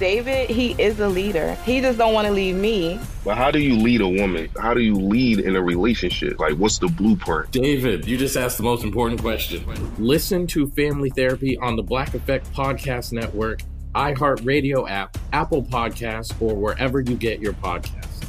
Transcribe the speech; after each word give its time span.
David, 0.00 0.48
he 0.48 0.72
is 0.82 0.98
a 0.98 1.06
leader. 1.06 1.54
He 1.56 1.82
just 1.82 1.98
don't 1.98 2.14
want 2.14 2.26
to 2.26 2.32
leave 2.32 2.56
me. 2.56 2.98
But 3.22 3.36
how 3.36 3.50
do 3.50 3.58
you 3.58 3.76
lead 3.76 4.00
a 4.00 4.08
woman? 4.08 4.48
How 4.58 4.72
do 4.72 4.80
you 4.80 4.94
lead 4.94 5.40
in 5.40 5.56
a 5.56 5.62
relationship? 5.62 6.40
Like, 6.40 6.54
what's 6.54 6.78
the 6.78 6.88
blueprint? 6.88 7.50
David, 7.50 8.06
you 8.06 8.16
just 8.16 8.34
asked 8.34 8.56
the 8.56 8.62
most 8.62 8.82
important 8.82 9.20
question. 9.20 9.62
Listen 9.98 10.46
to 10.46 10.68
Family 10.68 11.10
Therapy 11.10 11.58
on 11.58 11.76
the 11.76 11.82
Black 11.82 12.14
Effect 12.14 12.50
Podcast 12.54 13.12
Network, 13.12 13.60
iHeartRadio 13.94 14.88
app, 14.88 15.18
Apple 15.34 15.62
Podcasts, 15.62 16.34
or 16.40 16.54
wherever 16.54 17.00
you 17.00 17.14
get 17.14 17.38
your 17.40 17.52
podcasts. 17.52 18.24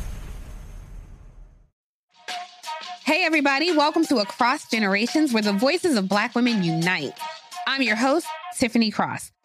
Hey, 3.05 3.23
everybody, 3.23 3.71
welcome 3.71 4.03
to 4.07 4.17
Across 4.17 4.69
Generations, 4.71 5.31
where 5.31 5.41
the 5.41 5.53
voices 5.53 5.95
of 5.95 6.09
Black 6.09 6.35
women 6.35 6.63
unite. 6.63 7.17
I'm 7.65 7.81
your 7.81 7.95
host, 7.95 8.27
Tiffany 8.57 8.91
Cross. 8.91 9.31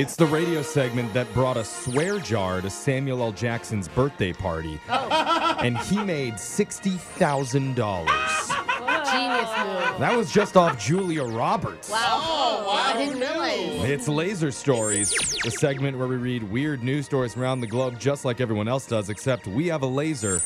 It's 0.00 0.16
the 0.16 0.24
radio 0.24 0.62
segment 0.62 1.12
that 1.12 1.30
brought 1.34 1.58
a 1.58 1.64
swear 1.64 2.18
jar 2.20 2.62
to 2.62 2.70
Samuel 2.70 3.22
L. 3.22 3.32
Jackson's 3.32 3.86
birthday 3.86 4.32
party. 4.32 4.80
Oh. 4.88 5.58
And 5.62 5.76
he 5.76 6.02
made 6.02 6.36
$60,000. 6.36 7.76
Genius 9.12 9.50
move. 9.58 10.00
That 10.00 10.16
was 10.16 10.32
just 10.32 10.56
off 10.56 10.82
Julia 10.82 11.22
Roberts. 11.22 11.90
Wow. 11.90 11.98
Oh, 12.00 12.64
wow. 12.66 12.72
I 12.72 12.94
didn't 12.96 13.20
realize. 13.20 13.90
It's 13.90 14.08
Laser 14.08 14.50
Stories, 14.50 15.10
the 15.44 15.50
segment 15.50 15.98
where 15.98 16.08
we 16.08 16.16
read 16.16 16.44
weird 16.44 16.82
news 16.82 17.04
stories 17.04 17.34
from 17.34 17.42
around 17.42 17.60
the 17.60 17.66
globe 17.66 18.00
just 18.00 18.24
like 18.24 18.40
everyone 18.40 18.68
else 18.68 18.86
does, 18.86 19.10
except 19.10 19.46
we 19.48 19.66
have 19.66 19.82
a 19.82 19.86
laser 19.86 20.40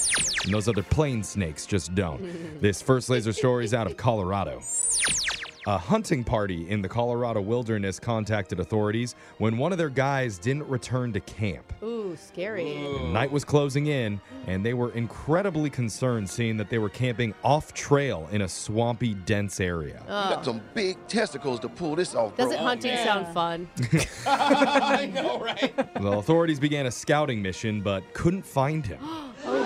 and 0.44 0.53
those 0.53 0.66
other 0.66 0.82
plane 0.82 1.22
snakes 1.22 1.64
just 1.64 1.94
don't. 1.94 2.60
this 2.60 2.82
first 2.82 3.09
laser 3.09 3.32
story 3.32 3.64
is 3.64 3.72
out 3.72 3.87
of 3.87 3.97
Colorado. 3.97 4.60
A 5.66 5.78
hunting 5.78 6.25
party 6.25 6.69
in 6.69 6.82
the 6.82 6.88
Colorado 6.91 7.41
wilderness 7.41 7.98
contacted 7.98 8.60
authorities 8.60 9.14
when 9.38 9.56
one 9.56 9.72
of 9.72 9.78
their 9.78 9.88
guys 9.88 10.36
didn't 10.36 10.69
return 10.69 11.10
to 11.14 11.20
camp. 11.20 11.72
Ooh, 11.82 12.14
scary. 12.16 12.86
Night 13.10 13.32
was 13.32 13.44
closing 13.44 13.86
in, 13.86 14.20
and 14.47 14.62
they 14.62 14.75
were 14.75 14.92
incredibly 14.92 15.70
concerned 15.70 16.28
seeing 16.28 16.58
that 16.58 16.69
they 16.69 16.76
were 16.76 16.91
camping 16.91 17.32
off 17.42 17.72
trail 17.72 18.28
in 18.30 18.42
a 18.42 18.48
swampy, 18.48 19.14
dense 19.14 19.58
area. 19.58 20.00
You 20.02 20.08
got 20.08 20.44
some 20.44 20.60
big 20.75 20.98
testicles 21.08 21.60
to 21.60 21.70
pull 21.70 21.96
this 21.96 22.14
off. 22.14 22.36
Doesn't 22.36 22.58
hunting 22.58 22.94
sound 22.98 23.32
fun? 23.32 23.66
I 24.26 25.10
know, 25.14 25.41
right? 25.41 25.75
The 25.94 26.12
authorities 26.12 26.60
began 26.60 26.84
a 26.84 26.91
scouting 26.91 27.41
mission 27.41 27.81
but 27.81 28.12
couldn't 28.12 28.44
find 28.44 28.84
him. 28.84 28.98
Oh, 29.46 29.63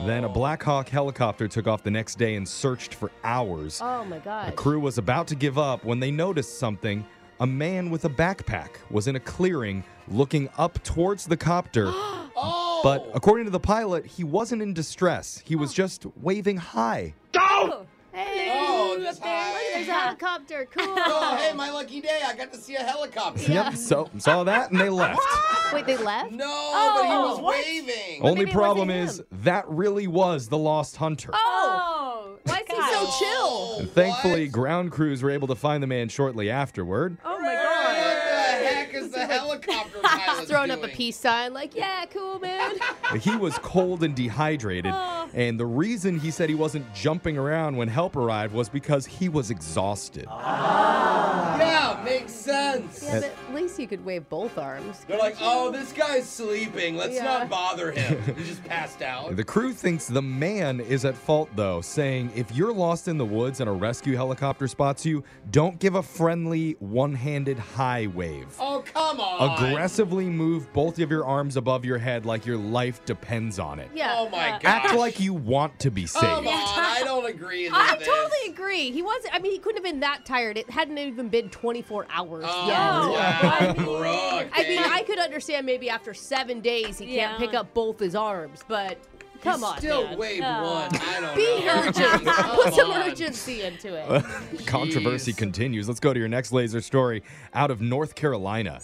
Oh, 0.00 0.06
no. 0.06 0.06
Then 0.06 0.24
a 0.24 0.28
Black 0.28 0.62
Hawk 0.62 0.88
helicopter 0.88 1.46
took 1.46 1.66
off 1.66 1.82
the 1.82 1.90
next 1.90 2.16
day 2.18 2.36
and 2.36 2.48
searched 2.48 2.94
for 2.94 3.10
hours. 3.22 3.80
Oh 3.82 4.04
my 4.04 4.18
God. 4.18 4.48
The 4.48 4.52
crew 4.52 4.80
was 4.80 4.98
about 4.98 5.26
to 5.28 5.34
give 5.34 5.58
up 5.58 5.84
when 5.84 6.00
they 6.00 6.10
noticed 6.10 6.58
something. 6.58 7.04
A 7.40 7.46
man 7.46 7.90
with 7.90 8.04
a 8.04 8.08
backpack 8.08 8.70
was 8.90 9.08
in 9.08 9.16
a 9.16 9.20
clearing 9.20 9.84
looking 10.08 10.48
up 10.58 10.82
towards 10.82 11.26
the 11.26 11.36
copter. 11.36 11.92
Oh. 12.42 12.80
But 12.82 13.10
according 13.12 13.44
to 13.44 13.50
the 13.50 13.60
pilot, 13.60 14.06
he 14.06 14.24
wasn't 14.24 14.62
in 14.62 14.72
distress. 14.72 15.42
He 15.44 15.56
was 15.56 15.72
oh. 15.72 15.74
just 15.74 16.06
waving 16.22 16.56
hi. 16.56 17.12
Go! 17.32 17.40
Oh, 17.42 17.86
hey, 18.12 18.48
Oh, 18.50 18.94
look 18.96 19.02
just 19.02 19.22
hi. 19.22 19.52
Look, 19.52 19.62
there's 19.74 19.88
a 19.88 19.92
helicopter. 19.92 20.68
Cool. 20.74 20.94
Oh, 20.96 21.36
hey, 21.36 21.52
my 21.52 21.70
lucky 21.70 22.00
day. 22.00 22.20
I 22.24 22.34
got 22.34 22.50
to 22.52 22.58
see 22.58 22.76
a 22.76 22.82
helicopter. 22.82 23.52
Yep, 23.52 23.74
so 23.74 24.08
saw 24.16 24.44
that 24.44 24.70
and 24.70 24.80
they 24.80 24.88
left. 24.88 25.20
Wait, 25.72 25.86
they 25.86 25.96
left? 25.96 26.32
No, 26.32 26.44
Oh, 26.46 26.92
but 27.00 27.06
he 27.10 27.16
was 27.16 27.38
oh. 27.38 27.42
what? 27.42 27.64
waving. 27.64 28.22
Only 28.22 28.46
problem 28.46 28.90
is 28.90 29.18
him. 29.20 29.26
that 29.44 29.68
really 29.68 30.06
was 30.06 30.48
the 30.48 30.58
lost 30.58 30.96
hunter. 30.96 31.30
Oh. 31.34 31.38
oh. 31.38 32.38
Why 32.44 32.60
is 32.60 32.68
he 32.68 32.92
so 32.92 33.10
chill? 33.18 33.78
And 33.80 33.90
thankfully, 33.90 34.44
what? 34.46 34.52
ground 34.52 34.92
crews 34.92 35.22
were 35.22 35.30
able 35.30 35.48
to 35.48 35.54
find 35.54 35.82
the 35.82 35.86
man 35.86 36.08
shortly 36.08 36.48
afterward. 36.50 37.18
Oh 37.24 37.38
my 37.38 37.54
god. 37.54 37.96
What 37.96 38.14
the 38.14 38.66
heck 38.66 38.94
is 38.94 39.10
the 39.10 39.18
helicopter 39.26 39.98
pilot 40.02 40.48
Throwing 40.48 40.70
up 40.70 40.82
a 40.82 40.88
peace 40.88 41.16
sign, 41.18 41.52
like, 41.52 41.74
yeah, 41.76 42.04
cool, 42.06 42.38
man. 42.38 42.76
He 43.20 43.34
was 43.36 43.58
cold 43.58 44.04
and 44.04 44.14
dehydrated, 44.14 44.92
Oh. 44.94 45.28
and 45.34 45.58
the 45.58 45.66
reason 45.66 46.18
he 46.18 46.30
said 46.30 46.48
he 46.48 46.54
wasn't 46.54 46.92
jumping 46.94 47.36
around 47.36 47.76
when 47.76 47.88
help 47.88 48.14
arrived 48.14 48.54
was 48.54 48.68
because 48.68 49.04
he 49.04 49.28
was 49.28 49.50
exhausted. 49.50 50.26
Ah. 50.28 51.58
Yeah, 51.58 52.00
makes 52.04 52.32
sense. 52.32 53.02
yeah, 53.02 53.18
but 53.20 53.24
at 53.24 53.30
least 53.32 53.39
you 53.80 53.88
could 53.88 54.04
wave 54.04 54.28
both 54.28 54.58
arms. 54.58 55.04
They're 55.08 55.18
like, 55.18 55.36
oh, 55.40 55.70
this 55.72 55.92
guy's 55.92 56.28
sleeping. 56.28 56.96
Let's 56.96 57.14
Yeah. 57.14 57.24
not 57.24 57.48
bother 57.48 57.90
him. 57.90 58.20
He 58.40 58.44
just 58.44 58.64
passed 58.64 59.02
out. 59.02 59.34
The 59.36 59.44
crew 59.44 59.72
thinks 59.72 60.06
the 60.06 60.22
man 60.22 60.80
is 60.80 61.04
at 61.04 61.16
fault, 61.16 61.48
though, 61.56 61.80
saying 61.80 62.30
if 62.36 62.54
you're 62.54 62.72
lost 62.72 63.08
in 63.08 63.18
the 63.18 63.24
woods 63.24 63.60
and 63.60 63.68
a 63.68 63.72
rescue 63.72 64.14
helicopter 64.16 64.68
spots 64.68 65.04
you, 65.04 65.24
don't 65.50 65.78
give 65.78 65.94
a 65.94 66.02
friendly 66.02 66.76
one 66.78 67.14
handed 67.14 67.58
high 67.58 68.06
wave. 68.08 68.54
Oh, 68.60 68.84
come 68.92 69.20
on. 69.20 69.68
Aggressively 69.70 70.26
move 70.26 70.72
both 70.72 70.98
of 71.00 71.10
your 71.10 71.24
arms 71.24 71.56
above 71.56 71.84
your 71.84 71.98
head 71.98 72.26
like 72.26 72.46
your 72.46 72.56
life 72.56 73.04
depends 73.04 73.58
on 73.58 73.78
it. 73.78 73.90
Yeah. 73.94 74.14
Oh 74.18 74.28
my 74.28 74.50
uh, 74.52 74.58
god. 74.58 74.64
Act 74.64 74.94
like 74.94 75.18
you 75.20 75.34
want 75.34 75.78
to 75.80 75.90
be 75.90 76.06
saved. 76.06 76.24
Come 76.24 76.46
on, 76.48 76.54
I 76.54 77.02
don't 77.04 77.28
agree 77.28 77.64
with 77.68 77.74
I 77.74 77.96
this. 77.96 78.06
totally 78.06 78.52
agree. 78.52 78.90
He 78.90 79.02
wasn't. 79.02 79.34
I 79.34 79.38
mean, 79.38 79.52
he 79.52 79.58
couldn't 79.58 79.84
have 79.84 79.92
been 79.92 80.00
that 80.00 80.24
tired. 80.24 80.56
It 80.58 80.68
hadn't 80.70 80.98
even 80.98 81.28
been 81.28 81.48
24 81.50 82.06
hours 82.10 82.44
Oh, 82.46 82.66
yet. 82.66 82.76
wow, 82.76 83.69
Brooke. 83.74 84.48
I 84.52 84.62
mean, 84.68 84.78
I 84.82 85.02
could 85.02 85.18
understand 85.18 85.66
maybe 85.66 85.88
after 85.90 86.14
seven 86.14 86.60
days 86.60 86.98
he 86.98 87.16
Yeah. 87.16 87.28
can't 87.28 87.38
pick 87.40 87.54
up 87.54 87.72
both 87.74 87.98
his 87.98 88.14
arms, 88.14 88.60
but 88.68 88.98
come 89.42 89.60
You 89.60 89.66
on, 89.66 89.78
Still 89.78 90.02
man. 90.08 90.18
wave 90.18 90.42
Oh. 90.44 90.62
one. 90.74 90.90
I 91.00 91.20
don't 91.20 91.36
Be 91.36 91.64
know. 91.64 91.82
urgent. 91.86 92.24
Put 92.64 92.74
some 92.74 92.90
on. 92.90 93.10
urgency 93.10 93.62
into 93.62 93.94
it. 93.94 94.66
Controversy 94.66 95.32
continues. 95.32 95.88
Let's 95.88 96.00
go 96.00 96.12
to 96.12 96.18
your 96.18 96.28
next 96.28 96.52
laser 96.52 96.80
story 96.80 97.22
out 97.54 97.70
of 97.70 97.80
North 97.80 98.14
Carolina. 98.14 98.80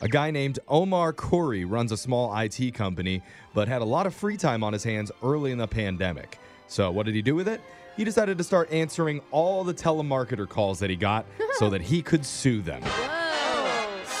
A 0.00 0.08
guy 0.08 0.30
named 0.30 0.60
Omar 0.68 1.12
Khoury 1.12 1.64
runs 1.68 1.90
a 1.92 1.96
small 1.96 2.32
IT 2.36 2.72
company, 2.74 3.20
but 3.52 3.66
had 3.68 3.82
a 3.82 3.84
lot 3.84 4.06
of 4.06 4.14
free 4.14 4.36
time 4.36 4.62
on 4.62 4.72
his 4.72 4.84
hands 4.84 5.10
early 5.24 5.50
in 5.50 5.58
the 5.58 5.66
pandemic. 5.66 6.38
So, 6.68 6.90
what 6.90 7.04
did 7.06 7.14
he 7.16 7.22
do 7.22 7.34
with 7.34 7.48
it? 7.48 7.60
He 7.96 8.04
decided 8.04 8.38
to 8.38 8.44
start 8.44 8.70
answering 8.70 9.20
all 9.32 9.64
the 9.64 9.74
telemarketer 9.74 10.48
calls 10.48 10.78
that 10.78 10.88
he 10.88 10.94
got 10.94 11.26
so 11.58 11.68
that 11.70 11.80
he 11.80 12.00
could 12.00 12.24
sue 12.24 12.62
them. 12.62 12.80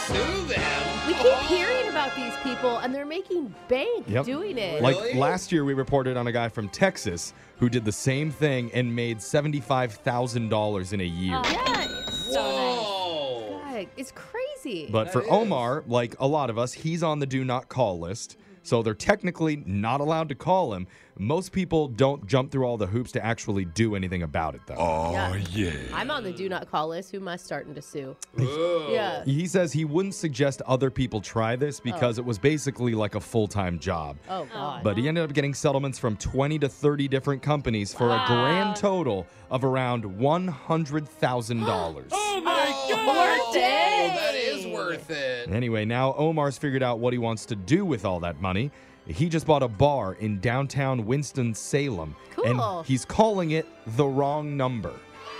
Whoa. 0.08 0.16
Sue 0.16 0.54
them. 0.54 1.06
We 1.06 1.14
keep 1.14 1.24
oh. 1.24 1.46
hearing 1.48 1.88
about 1.88 2.14
these 2.16 2.34
people, 2.42 2.78
and 2.78 2.94
they're 2.94 3.06
making 3.06 3.54
bank 3.68 4.08
Yep. 4.08 4.24
doing 4.24 4.58
it. 4.58 4.82
Like 4.82 5.14
last 5.14 5.52
year, 5.52 5.64
we 5.64 5.74
reported 5.74 6.16
on 6.16 6.26
a 6.26 6.32
guy 6.32 6.48
from 6.48 6.68
Texas 6.68 7.34
who 7.58 7.68
did 7.68 7.84
the 7.84 7.92
same 7.92 8.30
thing 8.30 8.70
and 8.72 8.94
made 8.94 9.18
$75,000 9.18 10.92
in 10.92 11.00
a 11.00 11.04
year. 11.04 11.40
Oh, 11.44 11.98
Whoa. 12.30 13.60
God, 13.64 13.86
it's 13.96 14.12
crazy. 14.12 14.88
But 14.90 15.12
for 15.12 15.24
Omar, 15.30 15.84
like 15.86 16.14
a 16.18 16.26
lot 16.26 16.50
of 16.50 16.58
us, 16.58 16.72
he's 16.72 17.02
on 17.02 17.18
the 17.18 17.26
do 17.26 17.44
not 17.44 17.68
call 17.68 17.98
list. 17.98 18.36
So 18.62 18.82
they're 18.82 18.94
technically 18.94 19.62
not 19.64 20.00
allowed 20.00 20.28
to 20.28 20.34
call 20.34 20.74
him. 20.74 20.86
Most 21.20 21.50
people 21.50 21.88
don't 21.88 22.24
jump 22.26 22.52
through 22.52 22.64
all 22.64 22.76
the 22.76 22.86
hoops 22.86 23.10
to 23.12 23.24
actually 23.24 23.64
do 23.64 23.96
anything 23.96 24.22
about 24.22 24.54
it, 24.54 24.60
though. 24.66 24.76
Oh, 24.78 25.36
Yeah. 25.50 25.72
I'm 25.92 26.12
on 26.12 26.22
the 26.22 26.32
do 26.32 26.48
not 26.48 26.70
call 26.70 26.88
list. 26.88 27.10
Who 27.10 27.18
am 27.18 27.26
I 27.26 27.36
starting 27.36 27.74
to 27.74 27.82
sue? 27.82 28.16
Yeah. 28.88 29.24
He 29.24 29.46
says 29.46 29.72
he 29.72 29.84
wouldn't 29.84 30.14
suggest 30.14 30.62
other 30.62 30.90
people 30.90 31.20
try 31.20 31.56
this 31.56 31.78
oh. 31.78 31.82
because 31.84 32.18
it 32.18 32.24
was 32.24 32.38
basically 32.38 32.94
like 32.94 33.16
a 33.16 33.20
full 33.20 33.46
time 33.46 33.78
job. 33.78 34.16
Oh, 34.28 34.46
God. 34.52 34.80
Oh. 34.80 34.82
But 34.82 34.96
he 34.96 35.08
ended 35.08 35.24
up 35.24 35.34
getting 35.34 35.52
settlements 35.52 35.98
from 35.98 36.16
20 36.16 36.58
to 36.60 36.68
30 36.68 37.08
different 37.08 37.42
companies 37.42 37.92
for 37.92 38.10
a 38.10 38.24
grand 38.26 38.76
total 38.76 39.26
of 39.50 39.64
around 39.64 40.04
$100,000. 40.04 42.12
Oh 42.38 42.40
my 42.40 42.72
oh, 42.72 43.52
god. 43.52 43.54
That 43.54 44.34
is 44.34 44.66
worth 44.66 45.10
it. 45.10 45.50
Anyway, 45.50 45.84
now 45.84 46.14
Omar's 46.14 46.56
figured 46.56 46.82
out 46.82 47.00
what 47.00 47.12
he 47.12 47.18
wants 47.18 47.44
to 47.46 47.56
do 47.56 47.84
with 47.84 48.04
all 48.04 48.20
that 48.20 48.40
money. 48.40 48.70
He 49.08 49.28
just 49.28 49.46
bought 49.46 49.62
a 49.62 49.68
bar 49.68 50.14
in 50.14 50.38
downtown 50.40 51.04
Winston-Salem. 51.06 52.14
Cool. 52.30 52.44
And 52.78 52.86
he's 52.86 53.04
calling 53.04 53.50
it 53.52 53.66
the 53.96 54.04
wrong 54.06 54.56
number. 54.56 54.92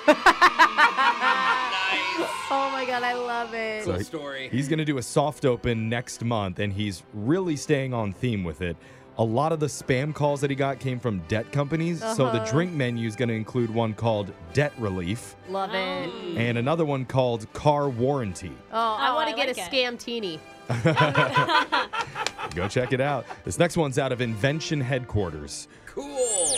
Oh 2.51 2.71
my 2.73 2.85
God, 2.87 3.03
I 3.03 3.13
love 3.13 3.53
it. 3.55 3.85
So 3.85 3.93
he- 3.93 4.49
He's 4.49 4.69
going 4.69 4.79
to 4.79 4.85
do 4.85 4.97
a 4.99 5.03
soft 5.03 5.45
open 5.45 5.89
next 5.91 6.25
month, 6.25 6.61
and 6.61 6.73
he's 6.73 7.03
really 7.13 7.57
staying 7.57 7.93
on 7.93 8.13
theme 8.13 8.43
with 8.43 8.63
it. 8.63 8.77
A 9.19 9.25
lot 9.25 9.53
of 9.53 9.61
the 9.61 9.67
spam 9.67 10.15
calls 10.15 10.41
that 10.41 10.49
he 10.49 10.57
got 10.57 10.79
came 10.79 10.99
from 11.01 11.19
debt 11.29 11.51
companies. 11.53 12.01
So 12.01 12.15
the 12.31 12.41
Uh-huh. 12.41 12.51
drink 12.51 12.73
menu 12.73 13.07
is 13.07 13.17
going 13.17 13.29
to 13.29 13.35
include 13.35 13.69
one 13.75 13.93
called 13.93 14.33
Debt 14.55 14.73
Relief 14.79 15.35
Love 15.51 15.75
it. 15.75 16.09
and 16.39 16.57
another 16.57 16.85
one 16.85 17.05
called 17.05 17.53
Car 17.53 17.89
Warranty. 17.91 18.53
Oh, 18.73 18.79
I 18.79 19.11
Oh, 19.11 19.15
want 19.17 19.29
I 19.29 19.33
to 19.33 19.37
get 19.37 19.49
like 19.49 19.59
a 19.59 19.61
it. 19.61 19.71
scam 19.71 19.99
teeny. 19.99 20.41
Go 22.55 22.69
check 22.69 22.93
it 22.93 23.01
out. 23.01 23.27
This 23.45 23.59
next 23.59 23.77
one's 23.77 23.99
out 23.99 24.13
of 24.13 24.21
Invention 24.21 24.81
Headquarters. 24.81 25.69
Cool. 25.87 26.57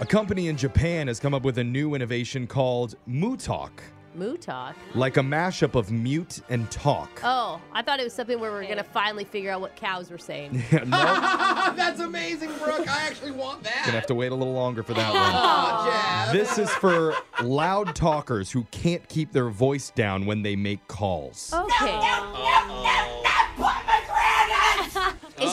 A 0.00 0.06
company 0.06 0.48
in 0.48 0.56
Japan 0.56 1.06
has 1.08 1.20
come 1.20 1.34
up 1.34 1.42
with 1.42 1.58
a 1.58 1.64
new 1.64 1.94
innovation 1.94 2.46
called 2.46 2.96
Mutalk, 3.08 3.70
Moo 4.14 4.36
talk. 4.36 4.74
like 4.94 5.16
a 5.16 5.20
mashup 5.20 5.74
of 5.74 5.90
mute 5.90 6.40
and 6.50 6.70
talk. 6.70 7.08
Oh, 7.24 7.60
I 7.72 7.80
thought 7.82 7.98
it 8.00 8.04
was 8.04 8.12
something 8.12 8.38
where 8.38 8.52
we 8.52 8.58
are 8.64 8.68
gonna 8.68 8.82
finally 8.84 9.24
figure 9.24 9.50
out 9.50 9.60
what 9.62 9.74
cows 9.76 10.10
were 10.10 10.18
saying. 10.18 10.62
Yeah, 10.72 10.84
no, 10.84 11.72
That's 11.76 12.00
amazing, 12.00 12.50
Brooke. 12.58 12.86
I 12.88 13.06
actually 13.06 13.30
want 13.30 13.62
that. 13.62 13.82
Gonna 13.86 13.92
have 13.98 14.06
to 14.06 14.14
wait 14.14 14.32
a 14.32 14.34
little 14.34 14.52
longer 14.52 14.82
for 14.82 14.92
that 14.94 15.12
one. 15.14 15.22
Oh, 15.34 15.90
Jazz. 15.90 16.32
This 16.32 16.58
is 16.58 16.70
for 16.76 17.14
loud 17.42 17.94
talkers 17.94 18.50
who 18.50 18.64
can't 18.70 19.06
keep 19.08 19.32
their 19.32 19.48
voice 19.50 19.90
down 19.90 20.26
when 20.26 20.42
they 20.42 20.56
make 20.56 20.86
calls. 20.88 21.52
Okay. 21.52 21.98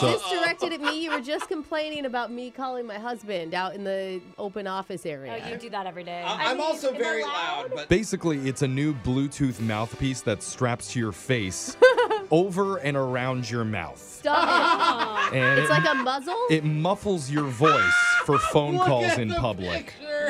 Is 0.08 0.20
So- 0.22 0.30
this 0.30 0.40
directed 0.40 0.72
at 0.72 0.80
me? 0.80 1.02
You 1.04 1.10
were 1.10 1.20
just 1.20 1.48
complaining 1.48 2.04
about 2.06 2.30
me 2.32 2.50
calling 2.50 2.86
my 2.86 2.98
husband 2.98 3.54
out 3.54 3.74
in 3.74 3.84
the 3.84 4.20
open 4.38 4.66
office 4.66 5.04
area. 5.06 5.40
Oh, 5.44 5.48
you 5.48 5.56
do 5.56 5.70
that 5.70 5.86
every 5.86 6.04
day. 6.04 6.22
I- 6.22 6.50
I'm 6.50 6.60
also 6.60 6.92
very 6.92 7.22
loud, 7.22 7.70
but 7.74 7.88
Basically, 7.88 8.48
it's 8.48 8.62
a 8.62 8.68
new 8.68 8.94
Bluetooth 8.94 9.60
mouthpiece 9.60 10.20
that 10.22 10.42
straps 10.42 10.92
to 10.92 10.98
your 10.98 11.12
face 11.12 11.76
over 12.30 12.76
and 12.78 12.96
around 12.96 13.50
your 13.50 13.64
mouth. 13.64 13.98
Stop 14.00 15.32
it. 15.32 15.36
And 15.36 15.58
It's 15.60 15.68
it- 15.70 15.72
like 15.72 15.88
a 15.90 15.94
muzzle? 15.94 16.36
It 16.50 16.64
muffles 16.64 17.30
your 17.30 17.44
voice 17.44 17.94
for 18.24 18.38
phone 18.38 18.76
Look 18.76 18.86
calls 18.86 19.04
at 19.06 19.18
in 19.18 19.28
the 19.28 19.36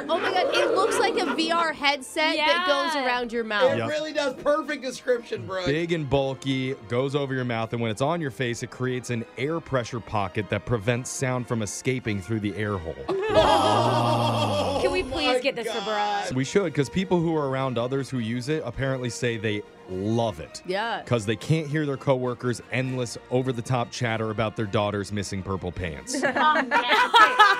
public. 0.06 0.28
Oh 0.28 0.32
my 0.32 0.42
god, 0.42 0.54
it 0.54 0.74
looks 0.74 0.98
like 0.98 1.14
a 1.14 1.26
VR 1.36 1.74
headset 1.74 2.36
that 2.36 2.64
goes 2.66 3.02
around 3.02 3.32
your 3.32 3.44
it 3.44 3.48
mouth. 3.48 3.76
Yep. 3.76 3.88
really 3.88 4.12
does. 4.12 4.34
Perfect 4.42 4.82
description, 4.82 5.46
bro. 5.46 5.66
Big 5.66 5.92
and 5.92 6.08
bulky, 6.08 6.74
goes 6.88 7.14
over 7.14 7.34
your 7.34 7.44
mouth, 7.44 7.72
and 7.72 7.80
when 7.80 7.90
it's 7.90 8.02
on 8.02 8.20
your 8.20 8.30
face, 8.30 8.62
it 8.62 8.70
creates 8.70 9.10
an 9.10 9.24
air 9.38 9.60
pressure 9.60 10.00
pocket 10.00 10.48
that 10.50 10.64
prevents 10.66 11.10
sound 11.10 11.46
from 11.48 11.62
escaping 11.62 12.20
through 12.20 12.40
the 12.40 12.54
air 12.56 12.78
hole. 12.78 12.94
Can 14.80 14.92
we 14.92 15.02
oh 15.02 15.10
please 15.10 15.40
get 15.40 15.56
this 15.56 15.70
for 15.70 15.84
Brooke? 15.84 16.34
we 16.34 16.44
should, 16.44 16.64
because 16.64 16.88
people 16.88 17.20
who 17.20 17.36
are 17.36 17.48
around 17.48 17.78
others 17.78 18.08
who 18.08 18.18
use 18.18 18.48
it 18.48 18.62
apparently 18.64 19.10
say 19.10 19.36
they 19.36 19.62
love 19.88 20.40
it. 20.40 20.62
Yeah. 20.66 21.02
Because 21.02 21.26
they 21.26 21.36
can't 21.36 21.66
hear 21.66 21.84
their 21.84 21.96
coworkers' 21.96 22.62
endless, 22.72 23.18
over 23.30 23.52
the 23.52 23.62
top 23.62 23.90
chatter 23.90 24.30
about 24.30 24.56
their 24.56 24.66
daughter's 24.66 25.12
missing 25.12 25.42
purple 25.42 25.72
pants. 25.72 26.22
Oh, 26.42 26.62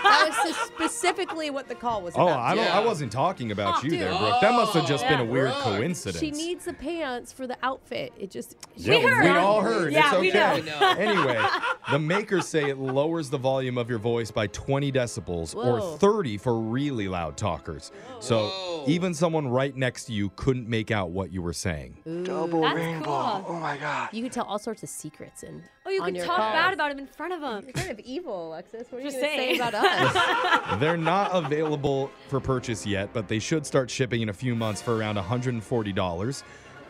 That 0.02 0.44
was 0.44 0.56
specifically 0.56 1.50
what 1.50 1.68
the 1.68 1.74
call 1.74 2.02
was 2.02 2.14
oh, 2.16 2.22
about. 2.26 2.38
I, 2.40 2.54
don't, 2.54 2.74
I 2.74 2.80
wasn't 2.84 3.12
talking 3.12 3.50
about 3.52 3.78
Oh, 3.78 3.82
you 3.84 3.90
there, 3.90 4.10
dude. 4.10 4.18
Brooke. 4.18 4.40
That 4.40 4.52
must 4.52 4.72
have 4.74 4.86
just 4.86 5.04
oh. 5.04 5.08
been 5.08 5.20
a 5.20 5.24
weird 5.24 5.50
Brooke. 5.50 5.62
coincidence. 5.62 6.20
She 6.20 6.30
needs 6.30 6.64
the 6.64 6.72
pants 6.72 7.32
for 7.32 7.46
the 7.46 7.56
outfit. 7.62 8.12
It 8.18 8.30
just 8.30 8.56
Yeah, 8.76 8.98
we, 8.98 9.04
heard. 9.04 9.24
we 9.24 9.30
all 9.30 9.60
heard. 9.60 9.92
Yeah, 9.92 10.12
it's 10.12 10.20
we 10.20 10.30
know. 10.32 10.88
anyway, 10.98 11.42
the 11.90 11.98
makers 11.98 12.48
say 12.48 12.68
it 12.70 12.78
lowers 12.78 13.30
the 13.30 13.38
volume 13.38 13.78
of 13.78 13.88
your 13.88 13.98
voice 13.98 14.30
by 14.30 14.46
20 14.48 14.90
decibels 14.92 15.54
Whoa. 15.54 15.92
or 15.92 15.98
30 15.98 16.38
for 16.38 16.58
really 16.58 17.08
loud 17.08 17.36
talkers. 17.36 17.92
So 18.20 18.48
Whoa. 18.48 18.84
even 18.86 19.14
someone 19.14 19.48
right 19.48 19.76
next 19.76 20.04
to 20.06 20.12
you 20.12 20.30
couldn't 20.36 20.68
make 20.68 20.90
out 20.90 21.10
what 21.10 21.32
you 21.32 21.42
were 21.42 21.52
saying. 21.52 21.96
Double 22.24 22.62
That's 22.62 22.76
rainbow. 22.76 23.04
cool. 23.04 23.44
Oh 23.48 23.58
my 23.60 23.76
god. 23.76 24.08
you 24.12 24.22
can 24.22 24.30
tell 24.30 24.44
all 24.44 24.58
sorts 24.58 24.82
of 24.82 24.88
secrets 24.88 25.42
and 25.42 25.62
Oh, 25.86 25.90
you 25.90 26.02
on 26.02 26.12
can 26.14 26.24
talk 26.26 26.36
calls. 26.36 26.52
bad 26.52 26.74
about 26.74 26.92
him 26.92 26.98
in 26.98 27.06
front 27.06 27.32
of 27.32 27.40
him. 27.40 27.64
You're 27.64 27.72
kind 27.72 27.90
of 27.90 27.98
evil, 28.00 28.48
Alexis. 28.48 28.86
What 28.90 29.00
are 29.00 29.04
Just 29.04 29.16
you 29.16 29.22
going 29.22 29.38
to 29.38 29.44
say 29.44 29.56
about 29.56 29.74
us? 29.74 29.84
They're 30.78 30.96
not 30.96 31.30
available 31.32 32.10
for 32.28 32.40
purchase 32.40 32.86
yet, 32.86 33.12
but 33.12 33.28
they 33.28 33.38
should 33.38 33.66
start 33.66 33.90
shipping 33.90 34.22
in 34.22 34.28
a 34.28 34.32
few 34.32 34.54
months 34.54 34.80
for 34.82 34.96
around 34.96 35.16
$140. 35.16 36.42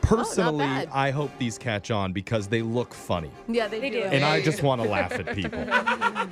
Personally, 0.02 0.64
oh, 0.64 0.68
bad. 0.68 0.88
I 0.92 1.10
hope 1.10 1.30
these 1.38 1.58
catch 1.58 1.90
on 1.90 2.12
because 2.12 2.48
they 2.48 2.62
look 2.62 2.94
funny. 2.94 3.30
yeah, 3.48 3.68
they, 3.68 3.80
They 3.80 3.90
do. 3.90 4.00
do. 4.02 4.06
And 4.06 4.24
I 4.24 4.40
just 4.40 4.62
want 4.62 4.80
to 4.82 4.88
laugh 4.88 5.12
at 5.12 5.34
people. 5.34 5.62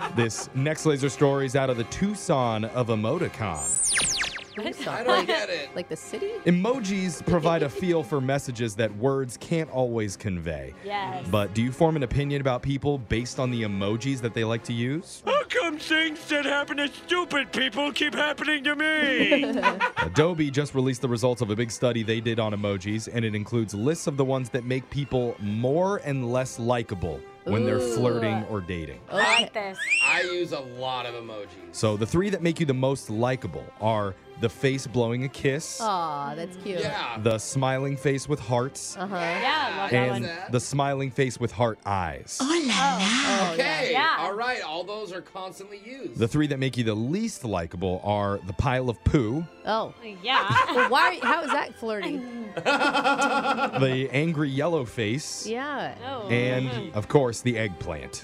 this 0.16 0.48
next 0.54 0.86
laser 0.86 1.10
story 1.10 1.44
is 1.46 1.54
out 1.54 1.68
of 1.68 1.76
the 1.76 1.84
Tucson 1.84 2.64
of 2.64 2.88
Emoticon. 2.88 4.08
I 4.58 5.04
don't 5.04 5.26
get 5.26 5.48
it. 5.50 5.70
Like 5.76 5.88
the 5.88 5.96
city? 5.96 6.30
Emojis 6.44 7.24
provide 7.26 7.62
a 7.62 7.68
feel 7.68 8.02
for 8.02 8.20
messages 8.20 8.74
that 8.76 8.94
words 8.96 9.36
can't 9.36 9.70
always 9.70 10.16
convey. 10.16 10.74
Yes. 10.84 11.26
But 11.30 11.54
do 11.54 11.62
you 11.62 11.70
form 11.70 11.94
an 11.96 12.02
opinion 12.02 12.40
about 12.40 12.62
people 12.62 12.98
based 12.98 13.38
on 13.38 13.50
the 13.50 13.62
emojis 13.62 14.20
that 14.20 14.34
they 14.34 14.44
like 14.44 14.64
to 14.64 14.72
use? 14.72 15.22
How 15.78 15.84
things 15.84 16.28
that 16.28 16.44
happen 16.44 16.78
to 16.78 16.88
stupid 16.88 17.52
people 17.52 17.92
keep 17.92 18.12
happening 18.12 18.64
to 18.64 18.74
me? 18.74 19.44
Adobe 19.98 20.50
just 20.50 20.74
released 20.74 21.02
the 21.02 21.08
results 21.08 21.40
of 21.40 21.50
a 21.50 21.56
big 21.56 21.70
study 21.70 22.02
they 22.02 22.20
did 22.20 22.40
on 22.40 22.52
emojis, 22.52 23.08
and 23.12 23.24
it 23.24 23.32
includes 23.32 23.74
lists 23.74 24.08
of 24.08 24.16
the 24.16 24.24
ones 24.24 24.50
that 24.50 24.64
make 24.64 24.90
people 24.90 25.36
more 25.38 25.98
and 25.98 26.32
less 26.32 26.58
likable 26.58 27.20
when 27.44 27.64
they're 27.64 27.76
Ooh. 27.76 27.94
flirting 27.94 28.44
or 28.50 28.60
dating. 28.60 28.98
I 29.08 29.42
like 29.42 29.52
this. 29.54 29.78
I 30.04 30.22
use 30.22 30.50
a 30.50 30.60
lot 30.60 31.06
of 31.06 31.14
emojis. 31.14 31.46
So 31.70 31.96
the 31.96 32.06
three 32.06 32.28
that 32.30 32.42
make 32.42 32.58
you 32.58 32.66
the 32.66 32.74
most 32.74 33.08
likable 33.08 33.64
are 33.80 34.16
the 34.40 34.48
face 34.48 34.86
blowing 34.86 35.24
a 35.24 35.28
kiss, 35.28 35.80
Aw, 35.80 36.34
that's 36.34 36.56
cute. 36.58 36.80
Yeah. 36.80 37.18
the 37.22 37.38
smiling 37.38 37.96
face 37.96 38.28
with 38.28 38.38
hearts, 38.40 38.96
Uh 38.96 39.06
huh. 39.06 39.16
Yeah, 39.16 39.74
love 39.78 39.90
that 39.90 40.08
and 40.16 40.24
one. 40.26 40.36
the 40.52 40.60
smiling 40.60 41.10
face 41.10 41.38
with 41.40 41.50
heart 41.52 41.78
eyes. 41.84 42.38
Oh, 42.40 43.50
Okay. 43.54 43.90
Yeah. 43.92 44.16
All 44.20 44.34
right. 44.34 44.62
All 44.62 44.84
those 44.84 45.12
are 45.12 45.20
constantly 45.22 45.80
used. 45.84 46.18
The 46.18 46.28
three 46.28 46.46
that 46.48 46.58
make 46.58 46.76
you 46.76 46.84
the 46.84 46.94
least 46.94 47.44
likable 47.44 48.00
are 48.04 48.38
the 48.46 48.52
pile 48.52 48.88
of 48.90 49.02
poo, 49.04 49.44
Oh. 49.66 49.92
Yeah. 50.22 50.46
Well, 50.74 50.88
why? 50.90 51.18
How 51.22 51.42
is 51.42 51.50
that 51.50 51.74
flirty? 51.78 52.20
the 52.56 54.08
angry 54.12 54.48
yellow 54.50 54.84
face, 54.84 55.46
Yeah. 55.46 55.94
Oh. 56.06 56.28
and 56.28 56.92
of 56.94 57.08
course 57.08 57.40
the 57.40 57.58
eggplant. 57.58 58.22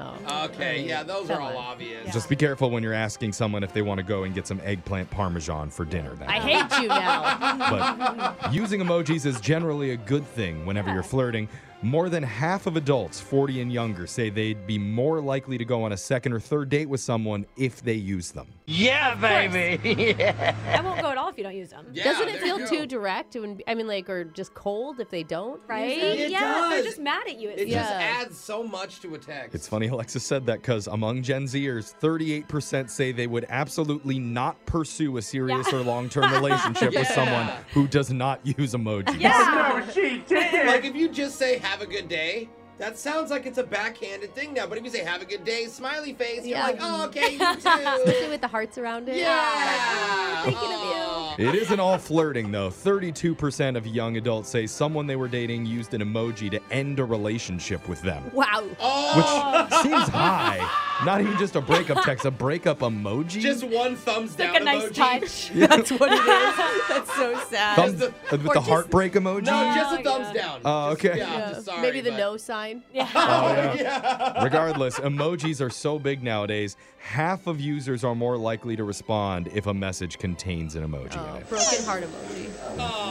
Oh. 0.00 0.44
okay. 0.46 0.84
Yeah. 0.86 1.02
Those 1.02 1.30
are 1.30 1.40
all 1.40 1.56
on. 1.56 1.72
obvious. 1.72 2.12
Just 2.12 2.28
be 2.28 2.36
careful 2.36 2.70
when 2.70 2.82
you're 2.82 2.92
asking 2.94 3.32
someone 3.32 3.62
if 3.62 3.72
they 3.72 3.82
want 3.82 3.98
to 3.98 4.04
go 4.04 4.24
and 4.24 4.34
get 4.34 4.46
some 4.46 4.60
eggplant 4.64 5.10
parmesan 5.10 5.70
for 5.70 5.84
dinner. 5.84 6.14
Then. 6.14 6.28
I 6.28 6.40
hate 6.40 6.82
you 6.82 6.88
now. 6.88 8.36
but 8.38 8.52
using 8.52 8.80
emojis 8.80 9.26
is 9.26 9.40
generally 9.40 9.90
a 9.90 9.96
good 9.96 10.26
thing 10.26 10.66
whenever 10.66 10.92
you're 10.92 11.02
flirting. 11.02 11.48
More 11.82 12.08
than 12.08 12.24
half 12.24 12.66
of 12.66 12.76
adults, 12.76 13.20
40 13.20 13.60
and 13.60 13.72
younger, 13.72 14.06
say 14.08 14.30
they'd 14.30 14.66
be 14.66 14.78
more 14.78 15.20
likely 15.20 15.56
to 15.58 15.64
go 15.64 15.84
on 15.84 15.92
a 15.92 15.96
second 15.96 16.32
or 16.32 16.40
third 16.40 16.68
date 16.70 16.88
with 16.88 17.00
someone 17.00 17.46
if 17.56 17.82
they 17.82 17.92
use 17.94 18.32
them. 18.32 18.48
yeah, 18.66 19.14
baby. 19.14 20.12
I 20.24 20.80
won't 20.82 21.00
go 21.00 21.08
at 21.10 21.16
all 21.16 21.28
if 21.28 21.38
you 21.38 21.44
don't 21.44 21.54
use 21.54 21.70
them. 21.70 21.86
Yeah, 21.92 22.02
Doesn't 22.04 22.28
it 22.30 22.40
feel 22.40 22.66
too 22.66 22.84
direct? 22.84 23.36
And 23.36 23.62
I 23.68 23.76
mean, 23.76 23.86
like, 23.86 24.10
or 24.10 24.24
just 24.24 24.54
cold 24.54 24.98
if 24.98 25.08
they 25.08 25.22
don't? 25.22 25.60
Right? 25.68 25.88
it? 25.96 26.18
It 26.20 26.30
yeah, 26.32 26.66
they're 26.68 26.82
just 26.82 26.98
mad 26.98 27.28
at 27.28 27.38
you. 27.38 27.48
It 27.50 27.54
It 27.54 27.58
seems. 27.68 27.74
just 27.74 27.92
adds 27.92 28.36
so 28.36 28.64
much 28.64 28.98
to 29.02 29.14
a 29.14 29.18
text. 29.18 29.54
It's 29.54 29.68
funny 29.68 29.86
Alexa 29.86 30.18
said 30.18 30.46
that 30.46 30.60
because 30.60 30.88
among 30.88 31.22
Gen 31.22 31.44
Zers, 31.44 31.94
38% 32.00 32.90
say 32.90 33.12
they 33.12 33.28
would 33.28 33.46
absolutely 33.48 34.18
not 34.18 34.56
pursue 34.66 35.16
a 35.18 35.22
serious 35.22 35.68
Yeah. 35.72 35.78
or 35.78 35.82
long 35.82 36.08
term 36.08 36.32
relationship 36.32 36.92
with 36.92 37.06
someone 37.14 37.48
who 37.72 37.86
does 37.86 38.10
not 38.12 38.40
use 38.44 38.74
emojis. 38.74 39.20
Yeah. 39.20 39.84
like 40.66 40.84
if 40.84 40.96
you 40.96 41.08
just 41.08 41.36
say 41.38 41.58
"Have 41.68 41.82
a 41.82 41.86
good 41.86 42.08
day," 42.08 42.48
That 42.78 42.96
sounds 42.96 43.30
like 43.32 43.44
it's 43.44 43.58
a 43.58 43.64
backhanded 43.64 44.34
thing 44.36 44.54
now, 44.54 44.66
but 44.68 44.78
if 44.78 44.84
you 44.84 44.90
say 44.90 45.00
"Have 45.02 45.20
a 45.20 45.24
good 45.24 45.44
day," 45.44 45.66
smiley 45.66 46.12
face, 46.12 46.46
you're 46.46 46.58
Yeah. 46.58 46.66
like, 46.66 46.78
"Oh, 46.80 47.06
okay, 47.06 47.32
you 47.32 47.38
too." 47.38 47.68
Especially 47.68 48.28
with 48.28 48.40
the 48.40 48.46
hearts 48.48 48.78
around 48.78 49.08
it. 49.08 49.16
Yeah. 49.16 50.42
Thinking 50.44 50.72
of 50.72 50.80
you. 50.80 51.17
It 51.38 51.54
isn't 51.54 51.78
all 51.78 51.98
flirting, 51.98 52.50
though. 52.50 52.68
32% 52.68 53.76
of 53.76 53.86
young 53.86 54.16
adults 54.16 54.48
say 54.48 54.66
someone 54.66 55.06
they 55.06 55.14
were 55.16 55.28
dating 55.28 55.66
used 55.66 55.94
an 55.94 56.00
emoji 56.02 56.50
to 56.50 56.60
end 56.72 56.98
a 56.98 57.04
relationship 57.04 57.88
with 57.88 58.02
them. 58.02 58.28
Wow. 58.34 58.64
Oh, 58.80 59.64
Which 59.70 59.80
seems 59.82 60.08
high. 60.08 60.68
Not 61.04 61.20
even 61.20 61.38
just 61.38 61.54
a 61.54 61.60
breakup 61.60 62.02
text, 62.04 62.24
a 62.24 62.30
breakup 62.32 62.80
emoji? 62.80 63.40
just 63.40 63.62
one 63.62 63.94
thumbs 63.94 64.30
It's 64.30 64.36
down 64.36 64.52
like 64.54 64.62
a 64.62 64.64
nice 64.64 64.84
emoji. 64.88 64.94
touch. 64.94 65.50
That's 65.54 65.90
what 65.92 66.10
it 66.12 66.18
is. 66.18 66.88
That's 66.88 67.14
so 67.14 67.38
sad. 67.48 67.76
Thumbs, 67.76 67.98
the- 68.00 68.08
uh, 68.08 68.12
with 68.32 68.42
the 68.42 68.54
just- 68.54 68.68
heartbreak 68.68 69.12
emoji? 69.12 69.44
No, 69.44 69.72
just 69.76 69.94
a 69.94 69.98
Oh, 70.00 70.02
thumbs 70.02 70.28
yeah. 70.34 70.42
down. 70.42 70.60
Oh, 70.64 70.90
Just- 70.94 71.04
okay. 71.04 71.18
yeah, 71.18 71.32
I'm 71.32 71.38
Yeah. 71.40 71.50
just 71.52 71.66
sorry, 71.66 71.82
Maybe 71.82 72.00
the 72.00 72.10
but- 72.10 72.16
no 72.18 72.36
sign. 72.36 72.82
Yeah. 72.92 73.08
Oh, 73.14 73.52
yeah. 73.52 73.74
yeah. 73.78 74.42
Regardless, 74.44 74.98
emojis 74.98 75.60
are 75.64 75.70
so 75.70 76.00
big 76.00 76.20
nowadays, 76.24 76.76
half 76.98 77.46
of 77.46 77.60
users 77.60 78.02
are 78.02 78.16
more 78.16 78.36
likely 78.36 78.74
to 78.74 78.82
respond 78.82 79.48
if 79.54 79.68
a 79.68 79.74
message 79.74 80.18
contains 80.18 80.74
an 80.74 80.82
emoji 80.82 81.14
in 81.14 81.27
Oh, 81.30 81.40
broken 81.48 81.84
heart 81.84 82.04
emoji. 82.04 82.48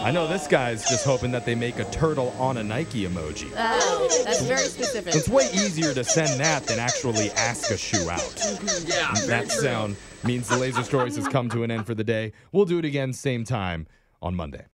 I 0.03 0.11
know 0.11 0.27
this 0.27 0.47
guy's 0.47 0.87
just 0.89 1.05
hoping 1.05 1.31
that 1.31 1.45
they 1.45 1.55
make 1.55 1.79
a 1.79 1.85
turtle 1.85 2.33
on 2.39 2.57
a 2.57 2.63
Nike 2.63 3.05
emoji. 3.05 3.51
Oh, 3.57 4.23
that's 4.25 4.41
very 4.43 4.67
specific. 4.67 5.13
It's 5.15 5.27
way 5.29 5.45
easier 5.53 5.93
to 5.93 6.03
send 6.03 6.39
that 6.39 6.65
than 6.65 6.79
actually 6.79 7.31
ask 7.31 7.71
a 7.71 7.77
shoe 7.77 8.09
out. 8.09 8.21
Yeah. 8.87 9.13
very 9.13 9.27
That 9.27 9.49
true. 9.49 9.61
sound 9.61 9.95
means 10.23 10.47
the 10.47 10.57
Laser 10.57 10.83
Stories 10.83 11.15
has 11.17 11.27
come 11.27 11.49
to 11.49 11.63
an 11.63 11.71
end 11.71 11.85
for 11.85 11.93
the 11.95 12.03
day. 12.03 12.31
We'll 12.51 12.65
do 12.65 12.79
it 12.79 12.85
again 12.85 13.13
same 13.13 13.43
time 13.43 13.87
on 14.21 14.35
Monday. 14.35 14.65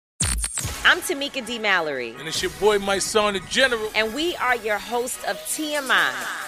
I'm 0.85 0.99
Tamika 0.99 1.45
D. 1.45 1.59
Mallory, 1.59 2.11
And 2.19 2.27
it's 2.27 2.41
your 2.41 2.51
boy, 2.59 2.77
my 2.79 2.99
son, 2.99 3.33
the 3.35 3.39
general. 3.49 3.89
and 3.95 4.13
we 4.13 4.35
are 4.37 4.55
your 4.57 4.77
host 4.77 5.23
of 5.25 5.37
TMI. 5.37 6.11